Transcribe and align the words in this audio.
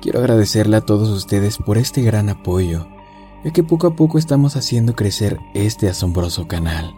quiero 0.00 0.20
agradecerle 0.20 0.76
a 0.76 0.80
todos 0.80 1.08
ustedes 1.08 1.58
por 1.58 1.78
este 1.78 2.02
gran 2.02 2.28
apoyo, 2.28 2.86
ya 3.44 3.52
que 3.52 3.62
poco 3.62 3.86
a 3.86 3.96
poco 3.96 4.18
estamos 4.18 4.56
haciendo 4.56 4.94
crecer 4.94 5.38
este 5.54 5.88
asombroso 5.88 6.48
canal. 6.48 6.94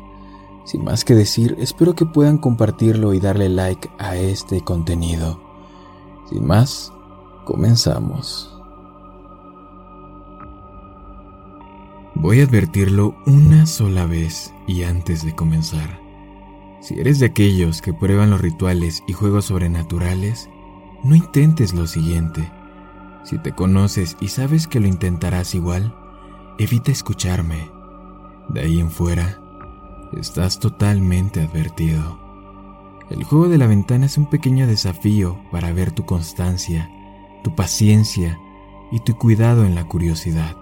Sin 0.65 0.85
más 0.85 1.05
que 1.05 1.15
decir, 1.15 1.57
espero 1.59 1.95
que 1.95 2.07
puedan 2.07 2.39
compartirlo 2.39 3.15
y 3.15 3.21
darle 3.21 3.49
like 3.49 3.91
a 3.99 4.17
este 4.17 4.63
contenido. 4.63 5.41
Sin 6.29 6.47
más, 6.47 6.93
comenzamos. 7.45 8.57
Voy 12.15 12.41
a 12.41 12.45
advertirlo 12.45 13.17
una 13.27 13.67
sola 13.67 14.05
vez 14.05 14.53
y 14.67 14.83
antes 14.83 15.25
de 15.25 15.35
comenzar. 15.35 16.01
Si 16.81 16.99
eres 16.99 17.19
de 17.19 17.27
aquellos 17.27 17.83
que 17.83 17.93
prueban 17.93 18.31
los 18.31 18.41
rituales 18.41 19.03
y 19.07 19.13
juegos 19.13 19.47
sobrenaturales, 19.47 20.49
no 21.03 21.15
intentes 21.15 21.73
lo 21.73 21.87
siguiente. 21.87 22.51
Si 23.25 23.39
te 23.39 23.53
conoces 23.53 24.17
y 24.21 24.29
sabes 24.29 24.67
que 24.67 24.81
lo 24.81 24.87
intentarás 24.87 25.55
igual, 25.55 25.95
evita 26.59 26.91
escucharme. 26.91 27.71
De 28.49 28.61
ahí 28.61 28.81
en 28.81 28.91
fuera, 28.91 29.41
estás 30.13 30.59
totalmente 30.59 31.41
advertido. 31.41 32.19
El 33.11 33.25
juego 33.25 33.49
de 33.49 33.59
la 33.59 33.67
ventana 33.67 34.07
es 34.07 34.19
un 34.19 34.27
pequeño 34.27 34.67
desafío 34.67 35.41
para 35.51 35.73
ver 35.73 35.93
tu 35.93 36.05
constancia, 36.07 36.91
tu 37.43 37.55
paciencia 37.55 38.39
y 38.91 39.01
tu 39.01 39.17
cuidado 39.17 39.65
en 39.65 39.75
la 39.75 39.85
curiosidad. 39.85 40.57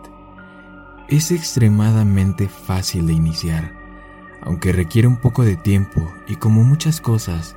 Es 1.09 1.31
extremadamente 1.31 2.49
fácil 2.49 3.07
de 3.07 3.15
iniciar, 3.15 3.75
aunque 4.43 4.73
requiere 4.73 5.09
un 5.09 5.17
poco 5.17 5.45
de 5.45 5.57
tiempo 5.57 6.07
y 6.27 6.37
como 6.37 6.65
muchas 6.65 7.01
cosas, 7.01 7.57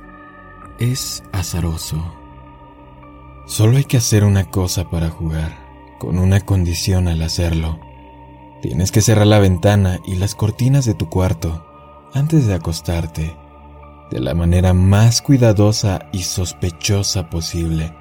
es 0.78 1.22
azaroso. 1.32 2.21
Solo 3.46 3.76
hay 3.76 3.84
que 3.84 3.96
hacer 3.96 4.24
una 4.24 4.44
cosa 4.44 4.88
para 4.88 5.10
jugar, 5.10 5.58
con 5.98 6.18
una 6.18 6.40
condición 6.40 7.08
al 7.08 7.22
hacerlo. 7.22 7.80
Tienes 8.62 8.92
que 8.92 9.00
cerrar 9.00 9.26
la 9.26 9.40
ventana 9.40 9.98
y 10.06 10.14
las 10.14 10.36
cortinas 10.36 10.84
de 10.84 10.94
tu 10.94 11.08
cuarto 11.08 11.66
antes 12.14 12.46
de 12.46 12.54
acostarte, 12.54 13.36
de 14.12 14.20
la 14.20 14.34
manera 14.34 14.74
más 14.74 15.22
cuidadosa 15.22 16.08
y 16.12 16.22
sospechosa 16.22 17.30
posible, 17.30 17.92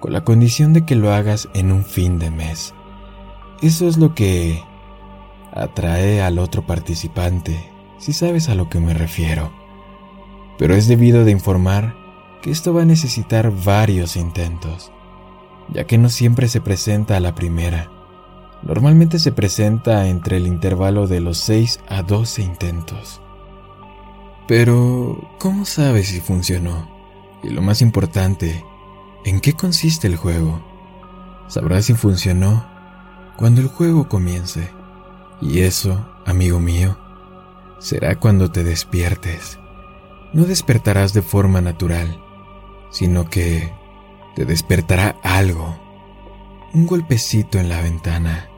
con 0.00 0.12
la 0.12 0.22
condición 0.22 0.72
de 0.72 0.84
que 0.84 0.94
lo 0.94 1.12
hagas 1.12 1.48
en 1.54 1.72
un 1.72 1.84
fin 1.84 2.20
de 2.20 2.30
mes. 2.30 2.72
Eso 3.62 3.88
es 3.88 3.96
lo 3.96 4.14
que 4.14 4.62
atrae 5.52 6.22
al 6.22 6.38
otro 6.38 6.64
participante, 6.66 7.68
si 7.98 8.12
sabes 8.12 8.48
a 8.48 8.54
lo 8.54 8.68
que 8.68 8.78
me 8.78 8.94
refiero. 8.94 9.52
Pero 10.56 10.76
es 10.76 10.86
debido 10.86 11.24
de 11.24 11.32
informar 11.32 12.01
que 12.42 12.50
esto 12.50 12.74
va 12.74 12.82
a 12.82 12.86
necesitar 12.86 13.50
varios 13.64 14.16
intentos, 14.16 14.92
ya 15.72 15.84
que 15.86 15.96
no 15.96 16.10
siempre 16.10 16.48
se 16.48 16.60
presenta 16.60 17.16
a 17.16 17.20
la 17.20 17.34
primera. 17.34 17.90
Normalmente 18.62 19.18
se 19.18 19.32
presenta 19.32 20.08
entre 20.08 20.36
el 20.36 20.46
intervalo 20.46 21.06
de 21.06 21.20
los 21.20 21.38
6 21.38 21.80
a 21.88 22.02
12 22.02 22.42
intentos. 22.42 23.22
Pero, 24.46 25.30
¿cómo 25.38 25.64
sabes 25.64 26.08
si 26.08 26.20
funcionó? 26.20 26.90
Y 27.42 27.50
lo 27.50 27.62
más 27.62 27.80
importante, 27.80 28.64
¿en 29.24 29.40
qué 29.40 29.54
consiste 29.54 30.06
el 30.06 30.16
juego? 30.16 30.62
Sabrás 31.48 31.86
si 31.86 31.94
funcionó 31.94 32.66
cuando 33.36 33.60
el 33.60 33.68
juego 33.68 34.08
comience. 34.08 34.68
Y 35.40 35.60
eso, 35.60 36.08
amigo 36.24 36.60
mío, 36.60 36.98
será 37.78 38.18
cuando 38.18 38.50
te 38.50 38.62
despiertes. 38.62 39.58
No 40.32 40.44
despertarás 40.44 41.12
de 41.12 41.22
forma 41.22 41.60
natural, 41.60 42.21
sino 42.92 43.28
que 43.28 43.72
te 44.36 44.44
despertará 44.44 45.16
algo, 45.22 45.76
un 46.72 46.86
golpecito 46.86 47.58
en 47.58 47.68
la 47.68 47.80
ventana. 47.80 48.48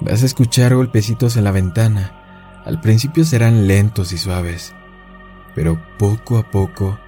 Vas 0.00 0.22
a 0.22 0.26
escuchar 0.26 0.74
golpecitos 0.74 1.36
en 1.36 1.44
la 1.44 1.52
ventana. 1.52 2.62
Al 2.64 2.80
principio 2.80 3.24
serán 3.24 3.68
lentos 3.68 4.12
y 4.12 4.18
suaves, 4.18 4.74
pero 5.54 5.80
poco 5.98 6.38
a 6.38 6.50
poco 6.50 6.98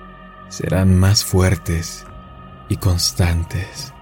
serán 0.49 0.95
más 0.95 1.25
fuertes 1.25 2.07
y 2.69 2.77
constantes. 2.77 3.93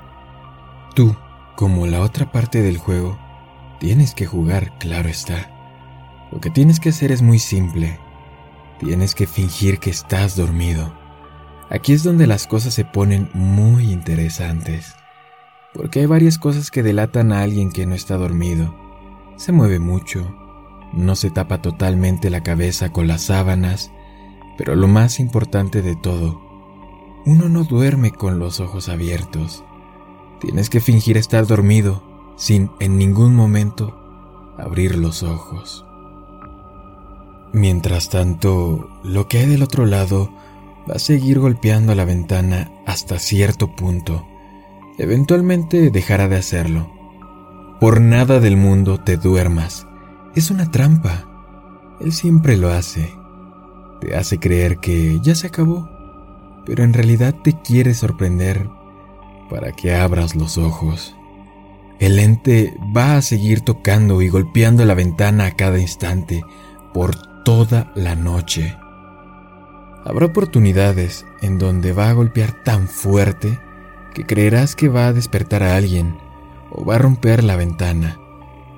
Tú, 0.95 1.17
como 1.57 1.87
la 1.87 2.01
otra 2.01 2.31
parte 2.31 2.63
del 2.63 2.79
juego, 2.79 3.19
tienes 3.79 4.15
que 4.15 4.27
jugar, 4.27 4.77
claro 4.79 5.09
está. 5.09 5.51
Lo 6.33 6.41
que 6.41 6.51
tienes 6.51 6.81
que 6.81 6.89
hacer 6.89 7.13
es 7.13 7.23
muy 7.23 7.39
simple. 7.39 8.01
Tienes 8.81 9.15
que 9.15 9.29
fingir 9.29 9.79
que 9.79 9.91
estás 9.91 10.37
dormido 10.37 11.04
Aquí 11.71 11.93
es 11.93 12.03
donde 12.03 12.27
las 12.27 12.47
cosas 12.47 12.75
se 12.75 12.85
ponen 12.85 13.31
muy 13.33 13.91
interesantes, 13.91 14.95
porque 15.73 16.01
hay 16.01 16.07
varias 16.07 16.39
cosas 16.39 16.71
que 16.71 16.83
delatan 16.83 17.33
a 17.33 17.43
alguien 17.43 17.73
que 17.73 17.87
no 17.87 17.95
está 17.95 18.17
dormido. 18.17 18.75
Se 19.37 19.51
mueve 19.51 19.79
mucho, 19.79 20.35
no 20.93 21.17
se 21.17 21.31
tapa 21.31 21.63
totalmente 21.63 22.31
la 22.31 22.43
cabeza 22.43 22.93
con 22.93 23.09
las 23.09 23.23
sábanas, 23.23 23.91
pero 24.57 24.77
lo 24.77 24.87
más 24.87 25.19
importante 25.19 25.83
de 25.83 25.97
todo, 25.97 26.41
uno 27.27 27.49
no 27.49 27.65
duerme 27.65 28.13
con 28.13 28.39
los 28.39 28.61
ojos 28.61 28.89
abiertos. 28.89 29.65
Tienes 30.41 30.69
que 30.69 30.81
fingir 30.81 31.17
estar 31.17 31.47
dormido 31.47 32.03
sin 32.37 32.71
en 32.81 32.99
ningún 32.99 33.35
momento 33.35 33.99
abrir 34.59 34.97
los 34.97 35.23
ojos. 35.23 35.87
Mientras 37.53 38.11
tanto, 38.11 38.91
lo 39.03 39.29
que 39.29 39.39
hay 39.39 39.47
del 39.47 39.63
otro 39.63 39.87
lado 39.87 40.31
va 40.89 40.95
a 40.97 40.99
seguir 40.99 41.39
golpeando 41.39 41.95
la 41.95 42.05
ventana 42.05 42.71
hasta 42.87 43.19
cierto 43.19 43.75
punto. 43.75 44.27
Eventualmente 44.99 45.91
dejará 45.91 46.29
de 46.29 46.37
hacerlo. 46.37 46.91
Por 47.81 48.01
nada 48.01 48.41
del 48.41 48.57
mundo 48.57 48.99
te 48.99 49.17
duermas. 49.17 49.87
Es 50.35 50.51
una 50.51 50.71
trampa. 50.71 51.27
Él 52.01 52.13
siempre 52.13 52.57
lo 52.57 52.71
hace. 52.71 53.13
Te 54.01 54.17
hace 54.17 54.39
creer 54.39 54.79
que 54.79 55.19
ya 55.23 55.35
se 55.35 55.47
acabó, 55.47 55.89
pero 56.65 56.85
en 56.85 56.93
realidad 56.93 57.35
te 57.43 57.55
quiere 57.61 57.95
sorprender 57.95 58.69
para 59.51 59.73
que 59.73 59.95
abras 59.95 60.35
los 60.35 60.59
ojos. 60.59 61.17
El 61.99 62.19
ente 62.19 62.75
va 62.97 63.17
a 63.17 63.23
seguir 63.23 63.61
tocando 63.61 64.21
y 64.21 64.29
golpeando 64.29 64.85
la 64.85 64.95
ventana 64.95 65.47
a 65.47 65.53
cada 65.53 65.79
instante 65.79 66.45
por 66.93 67.15
toda 67.45 67.93
la 67.95 68.15
noche. 68.15 68.77
Habrá 70.05 70.27
oportunidades 70.27 71.25
en 71.41 71.59
donde 71.59 71.93
va 71.93 72.11
a 72.11 72.13
golpear 72.13 72.53
tan 72.63 72.89
fuerte 72.89 73.59
que 74.13 74.27
creerás 74.27 74.77
que 74.77 74.89
va 74.89 75.07
a 75.07 75.13
despertar 75.15 75.63
a 75.63 75.77
alguien 75.77 76.19
o 76.71 76.85
va 76.85 76.97
a 76.97 76.99
romper 76.99 77.43
la 77.43 77.57
ventana. 77.57 78.21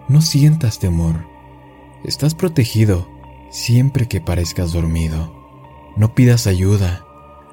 No 0.09 0.21
sientas 0.21 0.79
temor. 0.79 1.27
Estás 2.05 2.37
protegido 2.37 3.09
siempre 3.51 4.07
que 4.07 4.21
parezcas 4.21 4.73
dormido. 4.73 5.35
No 5.97 6.15
pidas 6.15 6.47
ayuda. 6.47 7.05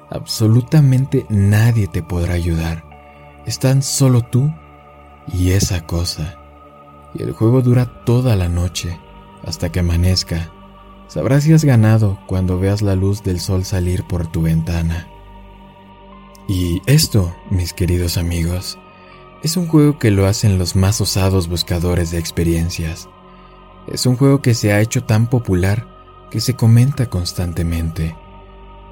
Absolutamente 0.08 1.26
nadie 1.28 1.88
te 1.88 2.02
podrá 2.02 2.34
ayudar. 2.34 2.84
Están 3.44 3.82
solo 3.82 4.22
tú 4.22 4.54
y 5.26 5.50
esa 5.50 5.84
cosa. 5.84 6.38
Y 7.12 7.24
el 7.24 7.32
juego 7.32 7.60
dura 7.60 8.04
toda 8.04 8.36
la 8.36 8.48
noche 8.48 9.00
hasta 9.44 9.72
que 9.72 9.80
amanezca 9.80 10.52
Sabrás 11.08 11.44
si 11.44 11.52
has 11.52 11.64
ganado 11.64 12.18
cuando 12.26 12.58
veas 12.58 12.82
la 12.82 12.96
luz 12.96 13.22
del 13.22 13.40
sol 13.40 13.64
salir 13.64 14.04
por 14.04 14.26
tu 14.26 14.42
ventana. 14.42 15.08
Y 16.48 16.82
esto, 16.86 17.34
mis 17.50 17.72
queridos 17.72 18.18
amigos, 18.18 18.78
es 19.42 19.56
un 19.56 19.66
juego 19.66 19.98
que 19.98 20.10
lo 20.10 20.26
hacen 20.26 20.58
los 20.58 20.76
más 20.76 21.00
osados 21.00 21.48
buscadores 21.48 22.10
de 22.10 22.18
experiencias. 22.18 23.08
Es 23.86 24.06
un 24.06 24.16
juego 24.16 24.40
que 24.40 24.54
se 24.54 24.72
ha 24.72 24.80
hecho 24.80 25.04
tan 25.04 25.28
popular 25.28 25.86
que 26.30 26.40
se 26.40 26.54
comenta 26.54 27.08
constantemente. 27.08 28.16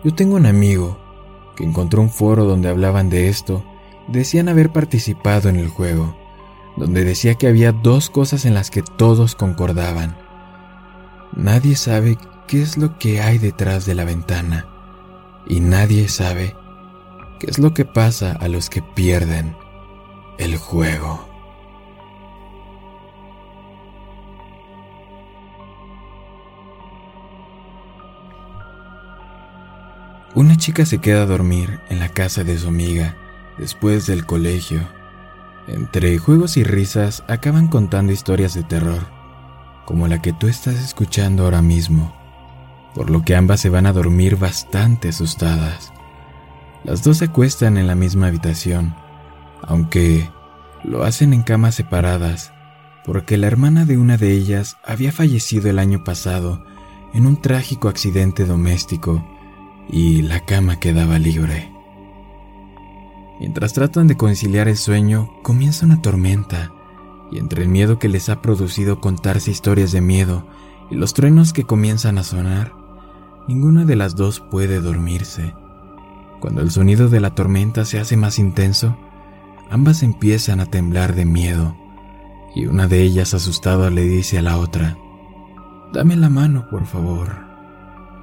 Yo 0.05 0.15
tengo 0.15 0.37
un 0.37 0.47
amigo 0.47 0.99
que 1.57 1.65
encontró 1.65 2.01
un 2.03 2.11
foro 2.11 2.45
donde 2.45 2.69
hablaban 2.69 3.11
de 3.11 3.29
esto, 3.29 3.65
decían 4.09 4.49
haber 4.49 4.73
participado 4.73 5.49
en 5.49 5.57
el 5.57 5.69
juego, 5.69 6.17
donde 6.77 7.05
decía 7.05 7.35
que 7.35 7.49
había 7.49 7.73
dos 7.73 8.11
cosas 8.11 8.45
en 8.45 8.55
las 8.55 8.71
que 8.71 8.83
todos 8.83 9.35
concordaban. 9.35 10.17
Nadie 11.35 11.77
sabe 11.77 12.19
qué 12.47 12.61
es 12.61 12.77
lo 12.77 12.99
que 12.99 13.23
hay 13.23 13.39
detrás 13.39 13.87
de 13.87 13.95
la 13.95 14.05
ventana 14.05 14.67
y 15.47 15.61
nadie 15.61 16.09
sabe 16.09 16.55
qué 17.41 17.47
es 17.51 17.59
lo 17.59 17.73
que 17.73 17.87
pasa 17.87 18.33
a 18.33 18.49
los 18.49 18.69
que 18.69 18.83
pierden 18.83 19.57
el 20.39 20.59
juego. 20.59 21.27
Una 30.35 30.57
chica 30.57 30.85
se 30.85 30.99
queda 30.99 31.23
a 31.23 31.27
dormir 31.27 31.81
en 31.89 31.99
la 31.99 32.11
casa 32.11 32.45
de 32.45 32.59
su 32.59 32.69
amiga 32.69 33.17
después 33.57 34.07
del 34.07 34.27
colegio. 34.27 34.81
Entre 35.67 36.19
juegos 36.19 36.59
y 36.59 36.65
risas 36.65 37.25
acaban 37.27 37.69
contando 37.69 38.13
historias 38.13 38.53
de 38.55 38.65
terror 38.65 39.22
como 39.85 40.09
la 40.09 40.23
que 40.23 40.33
tú 40.33 40.49
estás 40.49 40.77
escuchando 40.77 41.45
ahora 41.45 41.63
mismo, 41.63 42.13
por 42.95 43.11
lo 43.11 43.23
que 43.23 43.35
ambas 43.35 43.61
se 43.61 43.71
van 43.71 43.87
a 43.87 43.93
dormir 43.93 44.37
bastante 44.37 45.09
asustadas. 45.09 45.93
Las 46.85 47.03
dos 47.03 47.19
se 47.19 47.27
acuestan 47.27 47.77
en 47.77 47.87
la 47.87 47.95
misma 47.95 48.27
habitación, 48.29 48.95
aunque 49.63 50.29
lo 50.85 51.05
hacen 51.05 51.33
en 51.33 51.43
camas 51.43 51.75
separadas, 51.75 52.53
porque 53.05 53.37
la 53.37 53.47
hermana 53.47 53.85
de 53.85 53.99
una 53.99 54.17
de 54.17 54.33
ellas 54.33 54.77
había 54.85 55.13
fallecido 55.13 55.71
el 55.71 55.79
año 55.79 56.05
pasado 56.05 56.65
en 57.15 57.27
un 57.27 57.41
trágico 57.41 57.89
accidente 57.89 58.45
doméstico 58.45 59.25
y 59.89 60.23
la 60.23 60.41
cama 60.41 60.81
quedaba 60.81 61.19
libre. 61.19 61.73
Mientras 63.41 63.73
tratan 63.73 64.07
de 64.07 64.17
conciliar 64.17 64.69
el 64.69 64.77
sueño, 64.77 65.33
comienza 65.43 65.85
una 65.85 66.01
tormenta, 66.01 66.73
y 67.33 67.39
entre 67.39 67.63
el 67.63 67.69
miedo 67.71 67.99
que 67.99 68.11
les 68.11 68.29
ha 68.29 68.43
producido 68.43 69.01
contarse 69.01 69.51
historias 69.51 69.91
de 69.91 70.03
miedo 70.03 70.47
y 70.91 70.97
los 70.97 71.15
truenos 71.15 71.55
que 71.55 71.65
comienzan 71.65 72.19
a 72.19 72.25
sonar, 72.25 72.75
ninguna 73.49 73.87
de 73.87 73.97
las 73.97 74.15
dos 74.15 74.41
puede 74.41 74.81
dormirse. 74.81 75.55
Cuando 76.41 76.61
el 76.61 76.71
sonido 76.71 77.09
de 77.09 77.21
la 77.21 77.35
tormenta 77.35 77.87
se 77.87 77.99
hace 77.99 78.19
más 78.19 78.39
intenso, 78.39 78.99
ambas 79.71 80.03
empiezan 80.03 80.61
a 80.61 80.67
temblar 80.67 81.15
de 81.15 81.25
miedo, 81.25 81.75
y 82.55 82.67
una 82.67 82.87
de 82.87 83.01
ellas 83.03 83.33
asustada 83.33 83.89
le 83.89 84.03
dice 84.03 84.39
a 84.39 84.43
la 84.43 84.59
otra, 84.59 84.99
Dame 85.95 86.17
la 86.17 86.29
mano, 86.29 86.69
por 86.69 86.85
favor. 86.85 87.47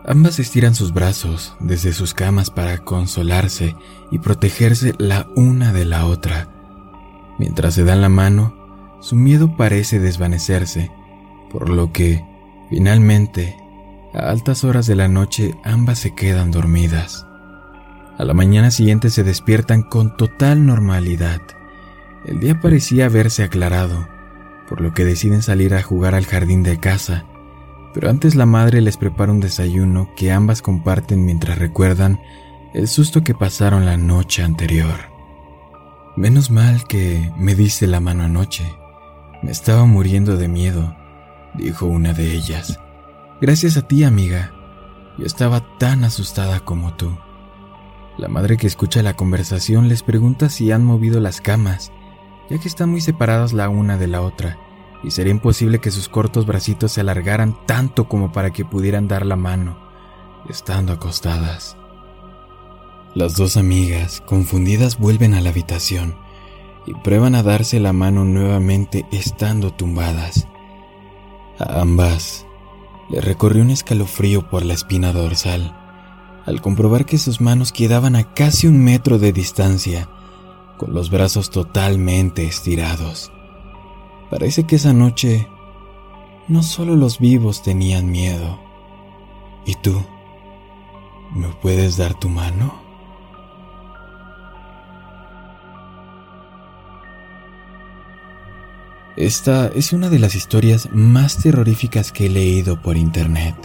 Ambas 0.06 0.40
estiran 0.40 0.76
sus 0.76 0.94
brazos 0.94 1.56
desde 1.60 1.94
sus 1.94 2.14
camas 2.14 2.52
para 2.52 2.78
consolarse 2.80 3.76
y 4.12 4.20
protegerse 4.20 4.94
la 4.98 5.28
una 5.36 5.74
de 5.74 5.86
la 5.86 6.06
otra. 6.06 6.48
Mientras 7.38 7.74
se 7.74 7.84
dan 7.84 8.02
la 8.02 8.10
mano, 8.10 8.59
su 9.02 9.16
miedo 9.16 9.56
parece 9.56 10.00
desvanecerse, 10.00 10.92
por 11.52 11.70
lo 11.70 11.92
que, 11.92 12.26
finalmente, 12.70 13.58
a 14.14 14.30
altas 14.30 14.64
horas 14.64 14.88
de 14.88 14.96
la 14.96 15.08
noche 15.08 15.56
ambas 15.64 16.00
se 16.00 16.14
quedan 16.14 16.52
dormidas. 16.52 17.26
A 18.18 18.26
la 18.26 18.34
mañana 18.34 18.72
siguiente 18.72 19.10
se 19.10 19.24
despiertan 19.24 19.84
con 19.84 20.18
total 20.18 20.66
normalidad. 20.66 21.42
El 22.26 22.40
día 22.40 22.60
parecía 22.60 23.06
haberse 23.06 23.44
aclarado, 23.44 24.08
por 24.68 24.82
lo 24.82 24.94
que 24.94 25.06
deciden 25.06 25.42
salir 25.42 25.74
a 25.74 25.82
jugar 25.82 26.16
al 26.16 26.26
jardín 26.26 26.64
de 26.64 26.80
casa 26.80 27.26
pero 27.94 28.10
antes 28.10 28.36
la 28.36 28.46
madre 28.46 28.82
les 28.82 28.98
prepara 28.98 29.32
un 29.32 29.40
desayuno 29.40 30.10
que 30.16 30.32
ambas 30.32 30.62
comparten 30.62 31.26
mientras 31.26 31.58
recuerdan 31.58 32.20
el 32.74 32.88
susto 32.88 33.24
que 33.24 33.34
pasaron 33.34 33.86
la 33.86 33.98
noche 33.98 34.44
anterior. 34.44 34.96
Menos 36.16 36.52
mal 36.52 36.84
que 36.86 37.32
me 37.38 37.56
diste 37.56 37.88
la 37.88 38.00
mano 38.00 38.24
anoche. 38.24 38.64
Me 39.42 39.52
estaba 39.52 39.86
muriendo 39.86 40.36
de 40.38 40.48
miedo, 40.48 40.96
dijo 41.54 41.86
una 41.86 42.14
de 42.14 42.34
ellas. 42.34 42.80
Gracias 43.42 43.78
a 43.78 43.82
ti, 43.82 44.04
amiga. 44.04 44.52
Yo 45.18 45.26
estaba 45.26 45.78
tan 45.78 46.04
asustada 46.04 46.60
como 46.60 46.94
tú. 46.96 47.18
La 48.18 48.28
madre 48.28 48.58
que 48.58 48.68
escucha 48.68 49.02
la 49.02 49.16
conversación 49.16 49.88
les 49.88 50.04
pregunta 50.04 50.50
si 50.50 50.72
han 50.72 50.84
movido 50.84 51.22
las 51.22 51.40
camas, 51.40 51.92
ya 52.50 52.58
que 52.60 52.68
están 52.68 52.90
muy 52.90 53.00
separadas 53.00 53.54
la 53.54 53.70
una 53.70 53.98
de 53.98 54.08
la 54.08 54.22
otra 54.22 54.58
y 55.04 55.12
sería 55.12 55.32
imposible 55.32 55.80
que 55.80 55.92
sus 55.92 56.10
cortos 56.10 56.46
bracitos 56.46 56.92
se 56.92 57.02
alargaran 57.02 57.58
tanto 57.66 58.10
como 58.10 58.32
para 58.32 58.52
que 58.52 58.66
pudieran 58.66 59.08
dar 59.08 59.26
la 59.26 59.36
mano, 59.36 59.80
estando 60.50 60.92
acostadas. 60.92 61.78
Las 63.16 63.36
dos 63.36 63.58
amigas, 63.58 64.22
confundidas, 64.26 65.00
vuelven 65.00 65.34
a 65.34 65.42
la 65.42 65.50
habitación 65.50 66.16
y 66.90 66.96
prueban 66.96 67.36
a 67.36 67.44
darse 67.44 67.80
la 67.80 67.94
mano 67.94 68.26
nuevamente 68.26 69.06
estando 69.12 69.72
tumbadas. 69.72 70.48
A 71.60 71.82
ambas 71.82 72.48
le 73.12 73.22
recorrió 73.22 73.62
un 73.62 73.70
escalofrío 73.70 74.50
por 74.50 74.66
la 74.66 74.74
espina 74.74 75.14
dorsal 75.14 75.76
al 76.48 76.62
comprobar 76.62 77.06
que 77.06 77.20
sus 77.20 77.42
manos 77.42 77.72
quedaban 77.72 78.16
a 78.16 78.34
casi 78.34 78.66
un 78.66 78.84
metro 78.84 79.20
de 79.20 79.32
distancia, 79.32 80.10
con 80.80 80.96
los 80.96 81.12
brazos 81.12 81.52
totalmente 81.52 82.44
estirados. 82.44 83.32
Parece 84.32 84.64
que 84.64 84.78
esa 84.78 84.92
noche 84.92 85.48
no 86.48 86.64
solo 86.64 86.96
los 86.96 87.20
vivos 87.20 87.62
tenían 87.62 88.10
miedo. 88.10 88.60
¿Y 89.64 89.76
tú? 89.76 90.04
¿Me 91.36 91.50
puedes 91.50 91.98
dar 91.98 92.16
tu 92.16 92.30
mano? 92.30 92.89
Esta 99.18 99.68
es 99.68 99.92
una 99.92 100.10
de 100.10 100.20
las 100.20 100.36
historias 100.36 100.90
más 100.94 101.38
terroríficas 101.38 102.12
que 102.12 102.28
he 102.28 102.30
leído 102.30 102.82
por 102.82 102.96
internet. 102.96 103.56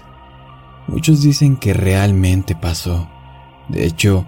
Muchos 0.88 1.23
dicen 1.23 1.56
que 1.56 1.75
realmente 1.75 2.56
pasó. 2.56 3.08
De 3.69 3.87
hecho, 3.87 4.26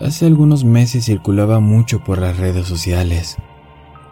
hace 0.00 0.26
algunos 0.26 0.64
meses 0.64 1.06
circulaba 1.06 1.60
mucho 1.60 2.04
por 2.04 2.18
las 2.18 2.36
redes 2.36 2.66
sociales. 2.66 3.36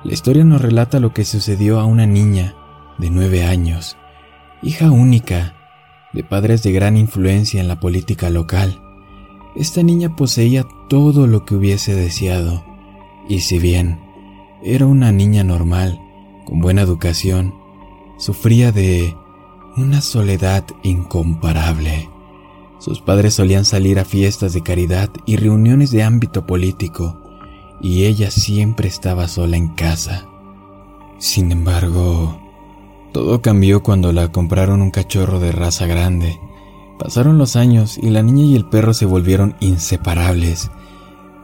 La 0.05 0.12
historia 0.12 0.44
nos 0.44 0.62
relata 0.62 1.00
lo 1.00 1.12
que 1.12 1.25
sucedió 1.25 1.81
a 1.81 1.85
una 1.85 2.06
niña 2.06 2.55
de 2.99 3.11
nueve 3.11 3.44
años, 3.44 3.96
hija 4.62 4.90
única 4.90 5.55
de 6.12 6.25
padres 6.25 6.62
de 6.62 6.73
gran 6.73 6.96
influencia 6.96 7.61
en 7.61 7.69
la 7.69 7.79
política 7.79 8.31
local. 8.31 8.81
Esta 9.55 9.82
niña 9.82 10.17
poseía 10.17 10.64
todo 10.88 11.26
lo 11.26 11.44
que 11.44 11.55
hubiese 11.55 11.94
deseado, 11.94 12.64
y 13.29 13.40
si 13.40 13.58
bien 13.58 14.00
era 14.62 14.87
una 14.87 15.12
niña 15.12 15.44
normal, 15.44 16.00
con 16.49 16.61
buena 16.61 16.81
educación, 16.81 17.55
sufría 18.17 18.73
de 18.73 19.15
una 19.77 20.00
soledad 20.00 20.65
incomparable. 20.83 22.09
Sus 22.79 23.03
padres 23.03 23.35
solían 23.35 23.67
salir 23.67 23.99
a 23.99 24.06
fiestas 24.06 24.55
de 24.55 24.62
caridad 24.62 25.11
y 25.27 25.37
reuniones 25.37 25.91
de 25.91 26.03
ámbito 26.03 26.47
político, 26.47 27.21
y 27.83 28.06
ella 28.06 28.31
siempre 28.31 28.89
estaba 28.89 29.29
sola 29.29 29.59
en 29.59 29.69
casa. 29.69 30.27
Sin 31.19 31.53
embargo, 31.53 32.41
todo 33.12 33.43
cambió 33.43 33.83
cuando 33.83 34.12
la 34.12 34.33
compraron 34.33 34.81
un 34.81 34.90
cachorro 34.90 35.40
de 35.40 35.52
raza 35.52 35.87
grande. 35.87 36.40
Pasaron 36.99 37.37
los 37.37 37.57
años 37.57 37.99
y 37.99 38.09
la 38.09 38.23
niña 38.23 38.45
y 38.45 38.57
el 38.57 38.64
perro 38.64 38.95
se 38.95 39.05
volvieron 39.05 39.55
inseparables. 39.61 40.71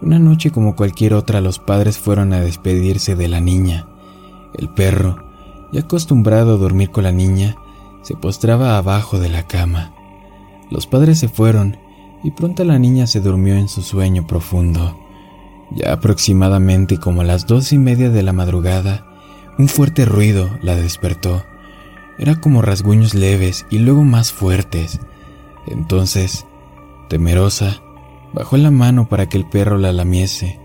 Una 0.01 0.19
noche 0.19 0.51
como 0.51 0.77
cualquier 0.77 1.13
otra 1.13 1.43
los 1.43 1.59
padres 1.59 1.99
fueron 1.99 2.33
a 2.33 2.41
despedirse 2.41 3.17
de 3.17 3.29
la 3.29 3.41
niña. 3.41 3.87
El 4.55 4.69
perro, 4.69 5.25
ya 5.73 5.81
acostumbrado 5.81 6.55
a 6.55 6.59
dormir 6.59 6.91
con 6.91 7.05
la 7.05 7.13
niña, 7.13 7.57
se 8.03 8.15
postraba 8.17 8.77
abajo 8.77 9.19
de 9.19 9.29
la 9.29 9.47
cama. 9.47 9.95
Los 10.71 10.87
padres 10.87 11.19
se 11.19 11.29
fueron 11.29 11.79
y 12.23 12.31
pronto 12.31 12.65
la 12.65 12.79
niña 12.79 13.07
se 13.07 13.21
durmió 13.21 13.55
en 13.57 13.69
su 13.69 13.83
sueño 13.83 14.27
profundo. 14.27 14.99
Ya 15.71 15.93
aproximadamente 15.93 16.99
como 16.99 17.23
a 17.23 17.25
las 17.25 17.47
dos 17.47 17.73
y 17.73 17.79
media 17.79 18.11
de 18.11 18.23
la 18.23 18.33
madrugada, 18.33 19.07
un 19.59 19.69
fuerte 19.69 20.05
ruido 20.05 20.51
la 20.63 20.77
despertó. 20.77 21.45
Era 22.19 22.41
como 22.41 22.63
rasguños 22.63 23.15
leves 23.15 23.67
y 23.71 23.79
luego 23.79 24.05
más 24.05 24.33
fuertes. 24.33 25.01
Entonces, 25.67 26.47
temerosa, 27.09 27.83
bajó 28.33 28.57
la 28.57 28.71
mano 28.71 29.09
para 29.09 29.29
que 29.29 29.37
el 29.37 29.47
perro 29.47 29.79
la 29.79 29.93
lamiese. 29.93 30.61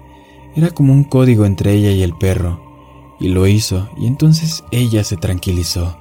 Era 0.56 0.72
como 0.72 0.94
un 0.94 1.04
código 1.04 1.46
entre 1.46 1.74
ella 1.74 1.92
y 1.92 2.04
el 2.04 2.14
perro, 2.18 2.69
y 3.20 3.30
lo 3.30 3.48
hizo, 3.48 3.90
y 3.98 4.08
entonces 4.08 4.64
ella 4.72 5.04
se 5.04 5.18
tranquilizó 5.18 5.98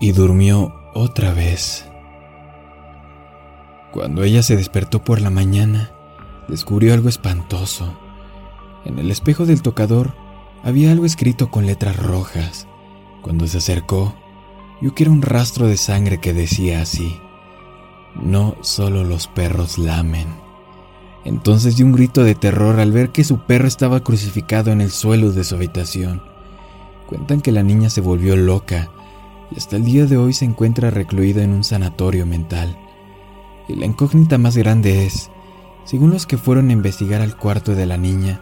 y 0.00 0.12
durmió 0.12 0.74
otra 0.94 1.32
vez. 1.32 1.86
Cuando 3.92 4.22
ella 4.22 4.42
se 4.42 4.56
despertó 4.56 5.02
por 5.02 5.20
la 5.20 5.30
mañana, 5.30 5.90
descubrió 6.48 6.94
algo 6.94 7.08
espantoso. 7.08 7.98
En 8.84 8.98
el 8.98 9.10
espejo 9.10 9.46
del 9.46 9.62
tocador 9.62 10.14
había 10.62 10.92
algo 10.92 11.04
escrito 11.04 11.50
con 11.50 11.66
letras 11.66 11.96
rojas. 11.96 12.68
Cuando 13.22 13.46
se 13.46 13.58
acercó, 13.58 14.14
vio 14.80 14.94
que 14.94 15.04
era 15.04 15.12
un 15.12 15.22
rastro 15.22 15.66
de 15.66 15.76
sangre 15.76 16.18
que 16.18 16.32
decía 16.32 16.82
así, 16.82 17.18
no 18.14 18.56
solo 18.60 19.02
los 19.02 19.26
perros 19.26 19.78
lamen. 19.78 20.28
Entonces 21.24 21.76
dio 21.76 21.86
un 21.86 21.92
grito 21.92 22.22
de 22.22 22.34
terror 22.34 22.78
al 22.78 22.92
ver 22.92 23.10
que 23.10 23.24
su 23.24 23.38
perro 23.38 23.66
estaba 23.66 24.00
crucificado 24.00 24.70
en 24.70 24.80
el 24.80 24.90
suelo 24.90 25.32
de 25.32 25.42
su 25.42 25.56
habitación. 25.56 26.35
Cuentan 27.06 27.40
que 27.40 27.52
la 27.52 27.62
niña 27.62 27.90
se 27.90 28.00
volvió 28.00 28.36
loca 28.36 28.90
y 29.50 29.58
hasta 29.58 29.76
el 29.76 29.84
día 29.84 30.06
de 30.06 30.16
hoy 30.16 30.32
se 30.32 30.44
encuentra 30.44 30.90
recluida 30.90 31.42
en 31.42 31.50
un 31.52 31.64
sanatorio 31.64 32.26
mental. 32.26 32.76
Y 33.68 33.76
la 33.76 33.86
incógnita 33.86 34.38
más 34.38 34.56
grande 34.56 35.06
es, 35.06 35.30
según 35.84 36.10
los 36.10 36.26
que 36.26 36.38
fueron 36.38 36.70
a 36.70 36.72
investigar 36.72 37.20
al 37.20 37.36
cuarto 37.36 37.74
de 37.74 37.86
la 37.86 37.96
niña, 37.96 38.40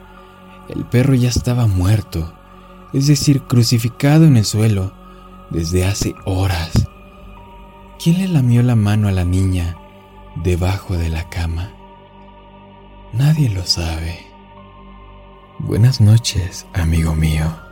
el 0.69 0.85
perro 0.85 1.15
ya 1.15 1.29
estaba 1.29 1.67
muerto, 1.67 2.33
es 2.93 3.07
decir, 3.07 3.43
crucificado 3.43 4.25
en 4.25 4.37
el 4.37 4.45
suelo 4.45 4.93
desde 5.51 5.85
hace 5.85 6.15
horas. 6.25 6.73
¿Quién 8.03 8.19
le 8.19 8.29
lamió 8.29 8.63
la 8.63 8.77
mano 8.77 9.09
a 9.09 9.13
la 9.13 9.25
niña 9.25 9.77
debajo 10.43 10.97
de 10.97 11.11
la 11.11 11.29
cama? 11.29 11.75
nadie 13.15 13.49
lo 13.49 13.65
sabe. 13.65 14.27
Buenas 15.59 16.01
noches, 16.01 16.67
amigo 16.73 17.15
mío. 17.15 17.64